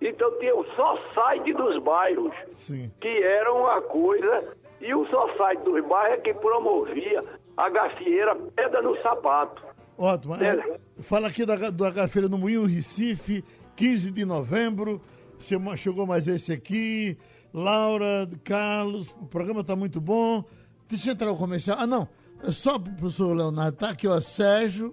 [0.00, 2.90] então tinha o Society dos bairros, Sim.
[3.02, 7.22] que era uma coisa, e o Society dos bairros é que promovia
[7.58, 9.62] a gafieira pedra no sapato.
[10.02, 10.34] Ótimo.
[10.34, 13.44] É, fala aqui da, da Gafeira no Moinho, Recife,
[13.76, 15.00] 15 de novembro.
[15.76, 17.16] Chegou mais esse aqui.
[17.54, 20.44] Laura, Carlos, o programa está muito bom.
[20.88, 21.76] Deixa eu entrar o comercial.
[21.78, 22.08] Ah, não.
[22.42, 23.76] É só para o professor Leonardo.
[23.76, 24.92] Tá aqui, ó, Sérgio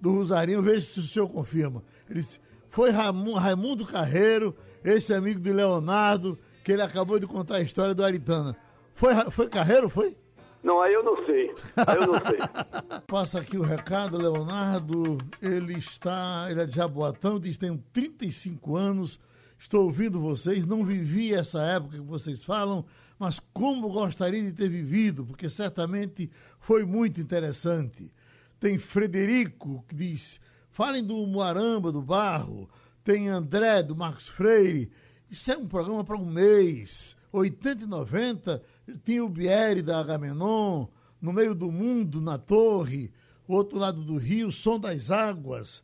[0.00, 0.60] do Rosarinho.
[0.60, 1.84] Veja se o senhor confirma.
[2.10, 7.62] Ele disse, foi Raimundo, Carreiro, esse amigo de Leonardo, que ele acabou de contar a
[7.62, 8.56] história do Aritana.
[8.92, 10.16] Foi, foi Carreiro, foi?
[10.62, 11.54] Não, aí eu não sei.
[11.76, 12.38] Aí eu não sei.
[13.06, 15.18] Passa aqui o recado, Leonardo.
[15.40, 19.20] Ele está, ele é de Jaboatão, diz tem 35 anos.
[19.58, 22.84] Estou ouvindo vocês, não vivi essa época que vocês falam,
[23.18, 28.12] mas como gostaria de ter vivido, porque certamente foi muito interessante.
[28.60, 30.40] Tem Frederico que diz:
[30.70, 32.68] falem do Moaramba, do Barro.
[33.02, 34.90] Tem André, do Marcos Freire.
[35.30, 37.16] Isso é um programa para um mês.
[37.32, 38.62] 80 e 90,
[39.04, 40.86] tinha o Bieri da Agamenon,
[41.20, 43.10] no meio do mundo, na torre,
[43.46, 45.82] o outro lado do rio, som das águas.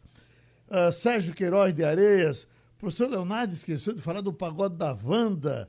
[0.70, 2.46] Ah, Sérgio Queiroz de Areias.
[2.78, 5.68] Professor Leonardo esqueceu de falar do pagode da Wanda.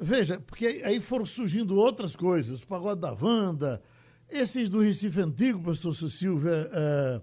[0.00, 2.60] Veja, porque aí- foram surgindo outras coisas.
[2.62, 3.82] O pagode da Wanda,
[4.28, 7.20] esses do Recife Antigo, professor Silvia, ah,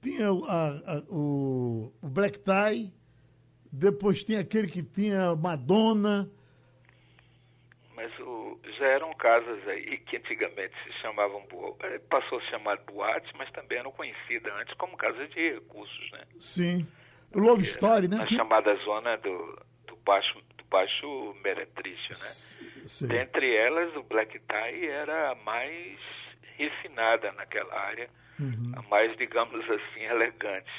[0.00, 2.92] tinha o, a- a- o, o Black Tie,
[3.70, 6.30] depois tinha aquele que tinha Madonna.
[8.02, 11.46] Mas o, já eram casas aí que antigamente se chamavam,
[11.84, 16.10] eh, passou a se chamar boate, mas também eram conhecidas antes como casas de recursos,
[16.10, 16.24] né?
[16.40, 16.86] Sim.
[17.32, 18.16] O Love Story, né?
[18.16, 22.30] Na Que- chamada zona do, do Baixo, do baixo Meretrício, né?
[22.88, 23.06] Sim.
[23.06, 25.96] Dentre elas, o Black Tie era a mais
[26.56, 28.72] refinada naquela área, Uhum.
[28.76, 30.70] a mais, digamos assim, elegante,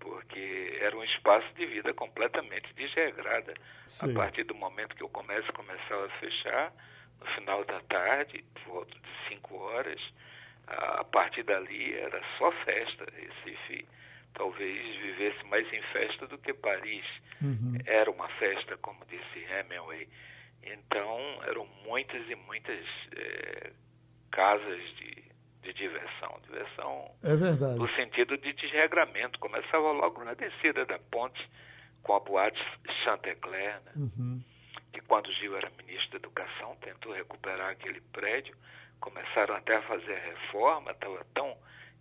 [0.00, 3.54] porque era um espaço de vida completamente desregrada.
[3.86, 4.10] Sim.
[4.10, 6.72] A partir do momento que o comércio começava a fechar,
[7.20, 10.00] no final da tarde, por volta de 5 horas,
[10.66, 13.06] a partir dali era só festa.
[13.14, 13.86] Recife
[14.34, 17.04] talvez vivesse mais em festa do que Paris.
[17.42, 17.76] Uhum.
[17.86, 20.08] Era uma festa, como disse Hemingway.
[20.62, 22.86] Então, eram muitas e muitas
[23.16, 23.72] é,
[24.30, 25.29] casas de,
[25.62, 26.38] de diversão.
[26.44, 27.78] Diversão É verdade.
[27.78, 29.38] no sentido de desregramento.
[29.38, 31.40] Começava logo na descida da ponte
[32.02, 32.58] com a boate
[33.04, 33.92] Chantecler, né?
[33.96, 34.42] Uhum.
[34.92, 38.56] que quando Gil era ministro da Educação tentou recuperar aquele prédio,
[38.98, 41.56] começaram até a fazer a reforma, estava tão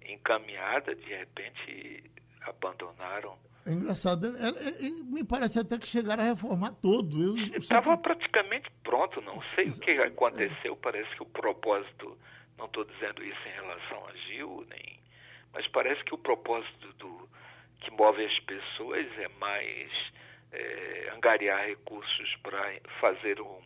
[0.08, 2.04] encaminhada, de repente
[2.42, 3.38] abandonaram.
[3.66, 4.36] É engraçado.
[4.38, 7.38] É- é- é- me parece até que chegaram a reformar todo.
[7.58, 12.18] Estava por- praticamente pronto, não sei o que aconteceu, parece que o propósito,
[12.60, 15.00] não estou dizendo isso em relação a Gil, nem,
[15.54, 17.28] mas parece que o propósito do
[17.82, 19.92] que move as pessoas é mais
[20.52, 23.62] é, angariar recursos para fazer um-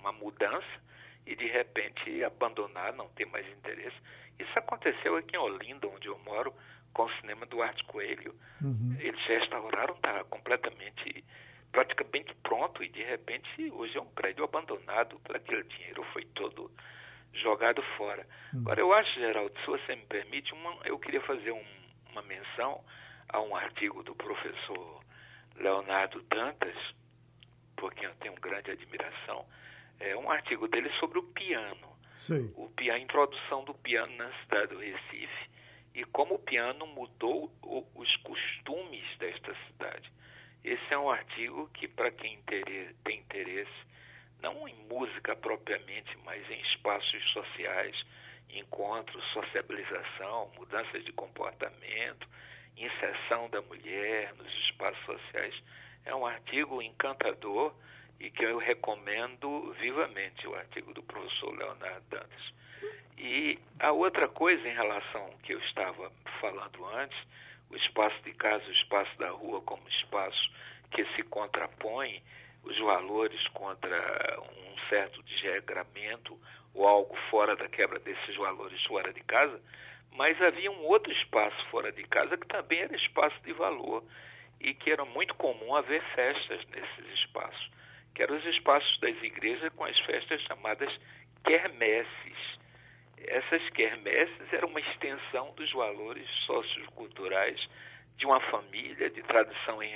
[0.00, 0.80] uma mudança
[1.26, 3.96] e de repente abandonar, não ter mais interesse.
[4.38, 6.54] Isso aconteceu aqui em Olinda, onde eu moro,
[6.94, 8.32] com o cinema do Arte Coelho.
[9.00, 11.24] Eles restauraram, está completamente,
[11.72, 15.20] praticamente pronto e de repente hoje é um prédio abandonado.
[15.34, 16.70] Aquele dinheiro foi todo
[17.32, 18.26] jogado fora.
[18.54, 21.64] Agora eu acho, Geraldo, se você me permite, uma, eu queria fazer um-
[22.10, 22.82] uma menção
[23.28, 25.00] a um artigo do professor
[25.56, 26.76] Leonardo Dantas,
[27.76, 29.46] por quem eu tenho grande admiração,
[29.98, 32.52] é um artigo dele sobre o piano Sei.
[32.56, 35.50] o, a introdução do piano na cidade do Recife
[35.94, 40.10] e como o piano mudou o- os costumes desta cidade.
[40.64, 43.72] Esse é um artigo que, para quem intere- tem interesse,
[44.42, 48.04] não em música propriamente, mas em espaços sociais,
[48.50, 52.28] encontros, sociabilização, mudanças de comportamento,
[52.76, 55.54] inserção da mulher nos espaços sociais,
[56.04, 57.74] é um artigo encantador
[58.18, 62.52] e que eu recomendo vivamente, o artigo do professor Leonardo Dantas.
[63.16, 66.10] E a outra coisa em relação que eu estava
[66.40, 67.18] falando antes,
[67.70, 70.50] o espaço de casa, o espaço da rua como espaço
[70.90, 72.22] que se contrapõe,
[72.62, 76.38] os valores contra um certo desregramento
[76.74, 79.60] ou algo fora da quebra desses valores fora de casa,
[80.12, 84.04] mas havia um outro espaço fora de casa que também era espaço de valor
[84.60, 87.70] e que era muito comum haver festas nesses espaços,
[88.14, 90.92] que eram os espaços das igrejas com as festas chamadas
[91.44, 92.60] quermesses.
[93.16, 97.68] Essas quermesses eram uma extensão dos valores socioculturais
[98.16, 99.90] de uma família de tradição em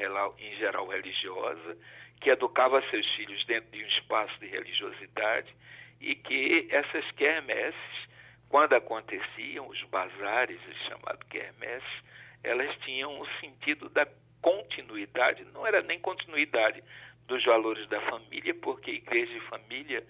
[0.57, 1.77] geral, religiosa,
[2.21, 5.55] que educava seus filhos dentro de um espaço de religiosidade
[6.01, 8.09] e que essas quermesses,
[8.49, 12.05] quando aconteciam, os bazares, chamados quermesses,
[12.43, 14.07] elas tinham o sentido da
[14.41, 16.83] continuidade, não era nem continuidade
[17.27, 20.05] dos valores da família, porque igreja e família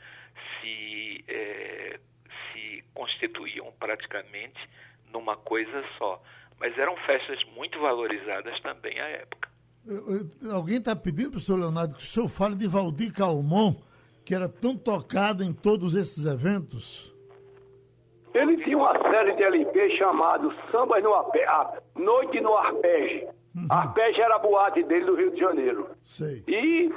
[0.61, 2.00] se, eh,
[2.52, 4.61] se constituíam praticamente
[5.12, 6.20] numa coisa só.
[6.59, 9.53] Mas eram festas muito valorizadas também à época.
[10.51, 13.74] Alguém está pedindo para o senhor Leonardo que o senhor fale de Valdir Calmon,
[14.24, 17.14] que era tão tocado em todos esses eventos.
[18.32, 21.39] Ele tinha uma série de LP chamado Sambas no Arpe...
[21.95, 23.28] Noite no Arpege.
[23.68, 25.89] Arpege era a boate dele do Rio de Janeiro.
[26.03, 26.43] Sei.
[26.49, 26.93] E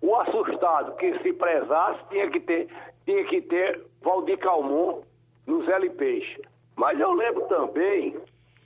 [0.00, 2.68] o assustado que se prezasse tinha que ter,
[3.04, 5.00] tinha que ter Valdir Calmon
[5.46, 6.38] nos LPs.
[6.76, 8.16] Mas eu lembro também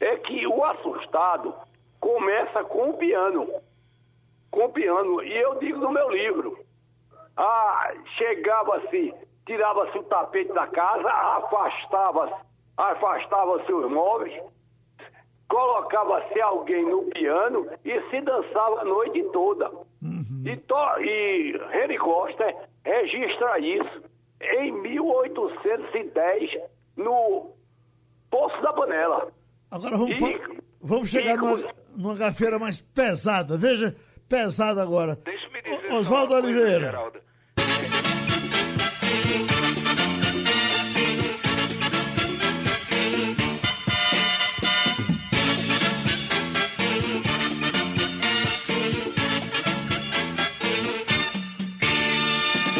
[0.00, 1.54] é que o assustado
[2.12, 3.46] começa com o piano.
[4.50, 5.22] Com o piano.
[5.22, 6.58] E eu digo no meu livro.
[7.36, 9.14] Ah, chegava-se,
[9.46, 12.34] tirava-se o tapete da casa, afastava-se,
[12.76, 14.42] afastava-se os móveis,
[15.48, 19.70] colocava-se alguém no piano e se dançava a noite toda.
[20.44, 22.54] E, to, e Henry Costa
[22.84, 24.02] registra isso
[24.40, 26.50] em 1810
[26.96, 27.50] no
[28.30, 29.28] Poço da Panela.
[29.70, 30.40] Agora vamos, E-
[30.80, 31.58] vamos chegar e- numa,
[31.98, 33.58] numa gafeira mais pesada.
[33.58, 33.94] Veja,
[34.28, 35.18] pesada agora.
[35.24, 36.92] Deixa-me dizer O- só Oswaldo Oliveira.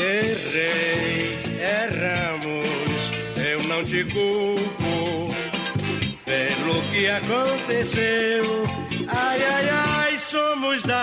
[0.01, 2.69] Errei, erramos,
[3.51, 5.35] eu não te culpo
[6.25, 8.68] pelo que aconteceu.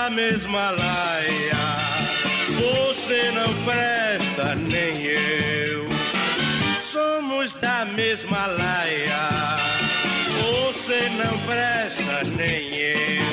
[0.06, 1.66] Da mesma laia.
[2.60, 5.90] Você não presta, nem eu.
[6.92, 9.58] Somos da mesma laia.
[10.44, 13.25] Você não presta, nem eu.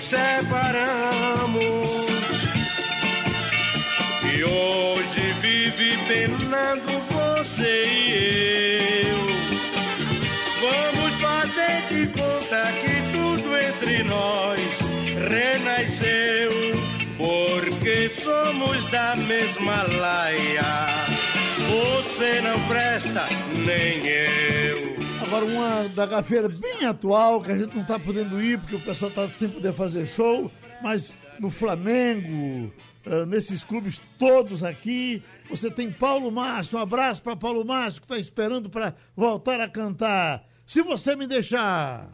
[0.00, 1.60] Nos separamos.
[4.32, 9.20] E hoje vive penando você e eu.
[10.60, 14.60] Vamos fazer de conta que tudo entre nós
[15.28, 16.50] renasceu.
[17.16, 20.86] Porque somos da mesma laia.
[21.68, 24.59] Você não presta, nem eu.
[25.30, 28.80] Agora, uma da gafeira bem atual, que a gente não está podendo ir, porque o
[28.80, 30.50] pessoal está sem poder fazer show,
[30.82, 32.72] mas no Flamengo,
[33.06, 36.76] uh, nesses clubes todos aqui, você tem Paulo Márcio.
[36.76, 40.42] Um abraço para Paulo Márcio, que está esperando para voltar a cantar.
[40.66, 42.10] Se você me deixar.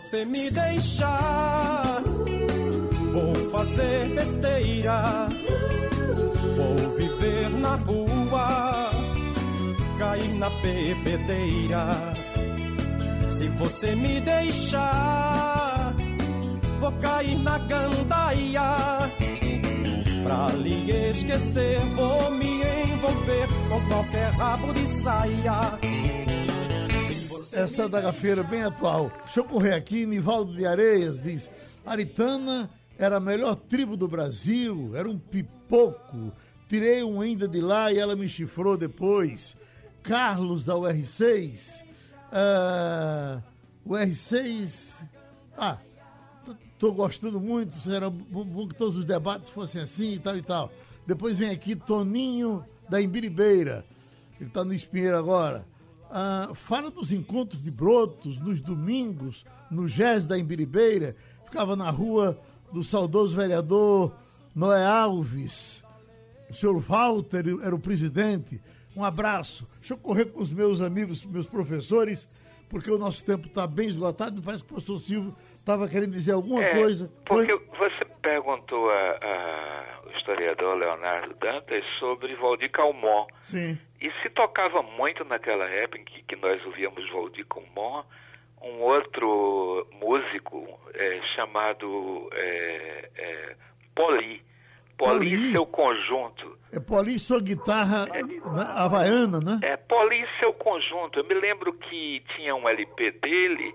[0.00, 2.02] Você me deixar,
[3.12, 5.28] vou fazer besteira,
[6.56, 8.90] vou viver na rua,
[9.98, 12.14] cair na bebedeira.
[13.28, 15.94] Se você me deixar,
[16.80, 19.10] vou cair na gandaia.
[20.24, 25.99] Pra lhe esquecer, vou me envolver com qualquer rabo de saia
[27.52, 29.10] essa da gafeira bem atual.
[29.24, 31.48] Deixa eu correr aqui, Nivaldo de Areias diz:
[31.84, 36.32] Aritana era a melhor tribo do Brasil, era um pipoco.
[36.68, 39.56] Tirei um ainda de lá e ela me chifrou depois.
[40.02, 41.82] Carlos da UR6.
[42.30, 43.42] Uh,
[43.84, 45.02] o R6.
[45.56, 45.78] Ah,
[46.78, 47.74] tô gostando muito.
[47.90, 50.70] Era bom que todos os debates fossem assim e tal e tal.
[51.06, 53.84] Depois vem aqui Toninho da Embiribeira.
[54.38, 55.66] Ele está no Espinheiro agora.
[56.10, 61.14] Ah, fala dos encontros de brotos nos domingos, no Gés da Embiribeira.
[61.44, 62.36] Ficava na rua
[62.72, 64.12] do saudoso vereador
[64.54, 65.84] Noé Alves.
[66.50, 68.60] O senhor Walter era o presidente.
[68.96, 69.66] Um abraço.
[69.78, 72.26] Deixa eu correr com os meus amigos, meus professores,
[72.68, 74.42] porque o nosso tempo está bem esgotado.
[74.42, 77.10] Parece que o professor Silvio estava querendo dizer alguma é, coisa.
[77.24, 77.90] Porque Foi?
[77.90, 83.26] você perguntou ao historiador Leonardo Dantas sobre Valdir Calmon.
[83.42, 83.78] Sim.
[84.00, 88.02] E se tocava muito naquela época em que, que nós ouvíamos Valdir Calmon,
[88.62, 93.56] um outro músico é, chamado é, é,
[93.94, 94.42] Poli.
[94.96, 96.58] Poli, Poli seu conjunto.
[96.70, 98.06] É Poli sua guitarra
[98.76, 99.58] havaiana, né?
[99.62, 101.18] É, Poli seu conjunto.
[101.18, 103.74] Eu me lembro que tinha um LP dele,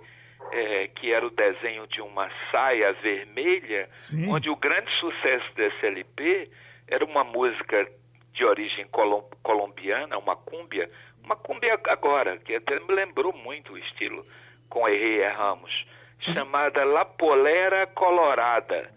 [0.55, 4.31] é, que era o desenho de uma saia vermelha, Sim.
[4.31, 6.49] onde o grande sucesso desse LP
[6.87, 7.85] era uma música
[8.33, 10.89] de origem colom colombiana, uma cúmbia,
[11.23, 14.25] uma cúmbia agora, que até me lembrou muito o estilo
[14.69, 15.85] com Herrera Ramos,
[16.19, 18.89] chamada La Polera Colorada.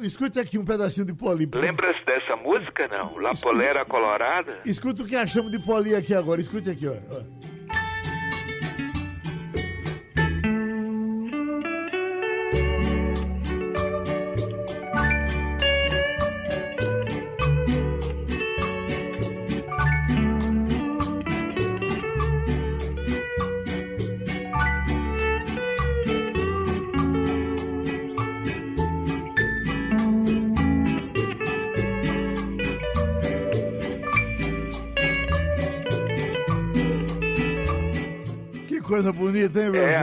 [0.00, 1.48] Escute aqui um pedacinho de Poli.
[1.54, 3.14] Lembra-se dessa música, não?
[3.20, 4.60] La Escute, Polera Colorada?
[4.64, 6.40] Escuta o que achamos de Poli aqui agora.
[6.40, 6.96] Escute aqui, ó.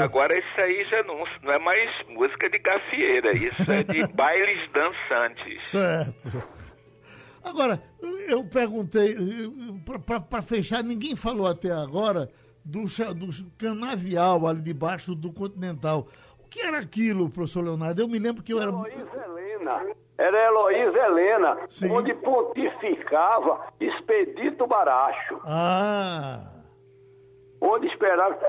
[0.04, 4.72] Agora isso aí já não, não é mais música de gafieira, isso é de bailes
[4.72, 5.62] dançantes.
[5.64, 6.44] Certo.
[7.44, 7.82] Agora,
[8.30, 9.16] eu perguntei,
[10.30, 12.30] para fechar, ninguém falou até agora
[12.64, 12.84] do,
[13.14, 16.08] do canavial ali debaixo do Continental.
[16.40, 18.02] O que era aquilo, professor Leonardo?
[18.02, 18.70] Eu me lembro que eu era.
[18.72, 19.96] Heloísa Helena.
[20.18, 21.92] Era Heloísa Helena, Sim.
[21.92, 25.42] onde pontificava Expedito Baracho.
[25.46, 26.50] Ah!
[27.60, 28.40] Onde esperava.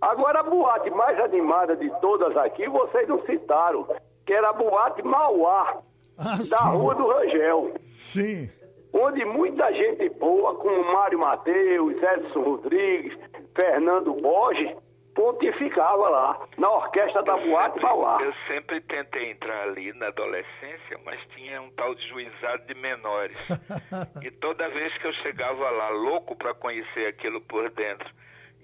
[0.00, 3.86] Agora, a boate mais animada de todas aqui, vocês não citaram,
[4.24, 5.78] que era a boate Mauá,
[6.16, 6.76] ah, da sim.
[6.76, 7.74] Rua do Rangel.
[8.00, 8.48] Sim.
[8.92, 13.18] Onde muita gente boa, como Mário Mateus, Edson Rodrigues,
[13.54, 14.74] Fernando Borges,
[15.18, 18.22] pontificava lá, na orquestra da eu Boate sempre, Mauá.
[18.22, 23.36] Eu sempre tentei entrar ali na adolescência, mas tinha um tal de juizado de menores.
[24.22, 28.08] e toda vez que eu chegava lá, louco para conhecer aquilo por dentro,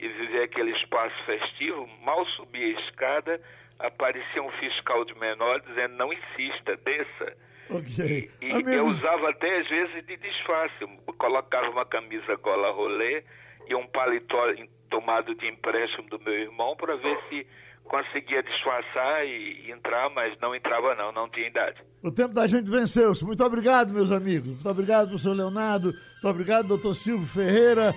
[0.04, 3.40] e viver aquele espaço festivo, mal subia a escada,
[3.78, 7.36] aparecia um fiscal de menor dizendo não insista, desça.
[7.70, 8.30] Okay.
[8.42, 13.24] E, e eu usava até às vezes de disfarce, eu colocava uma camisa gola rolê
[13.66, 14.52] e um paletó
[14.90, 17.46] tomado de empréstimo do meu irmão para ver se
[17.84, 21.82] conseguia disfarçar e, e entrar, mas não entrava não, não tinha idade.
[22.02, 23.24] O tempo da gente venceu-se.
[23.24, 24.48] Muito obrigado, meus amigos.
[24.48, 25.86] Muito obrigado, professor Leonardo.
[25.86, 27.94] Muito obrigado, doutor Silvio Ferreira.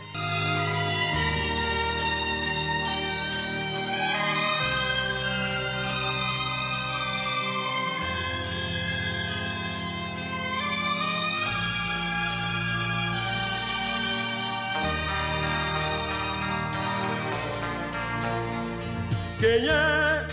[19.58, 20.28] Quem é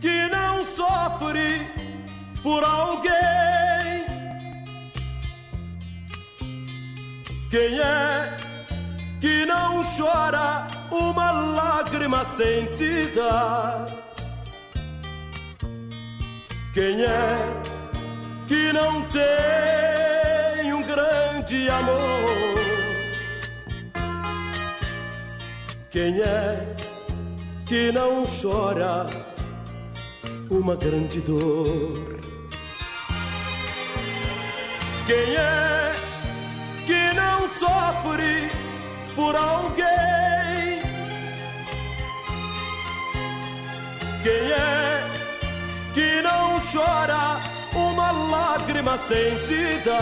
[0.00, 1.64] que não sofre
[2.42, 3.12] por alguém?
[7.52, 8.36] Quem é
[9.20, 13.86] que não chora uma lágrima sentida?
[16.74, 17.62] Quem é
[18.48, 22.58] que não tem um grande amor?
[25.92, 26.71] Quem é
[27.66, 29.06] que não chora
[30.50, 32.20] uma grande dor.
[35.06, 35.92] Quem é
[36.86, 38.50] que não sofre
[39.14, 40.80] por alguém?
[44.22, 45.10] Quem é
[45.94, 47.40] que não chora
[47.74, 49.98] uma lágrima sentida?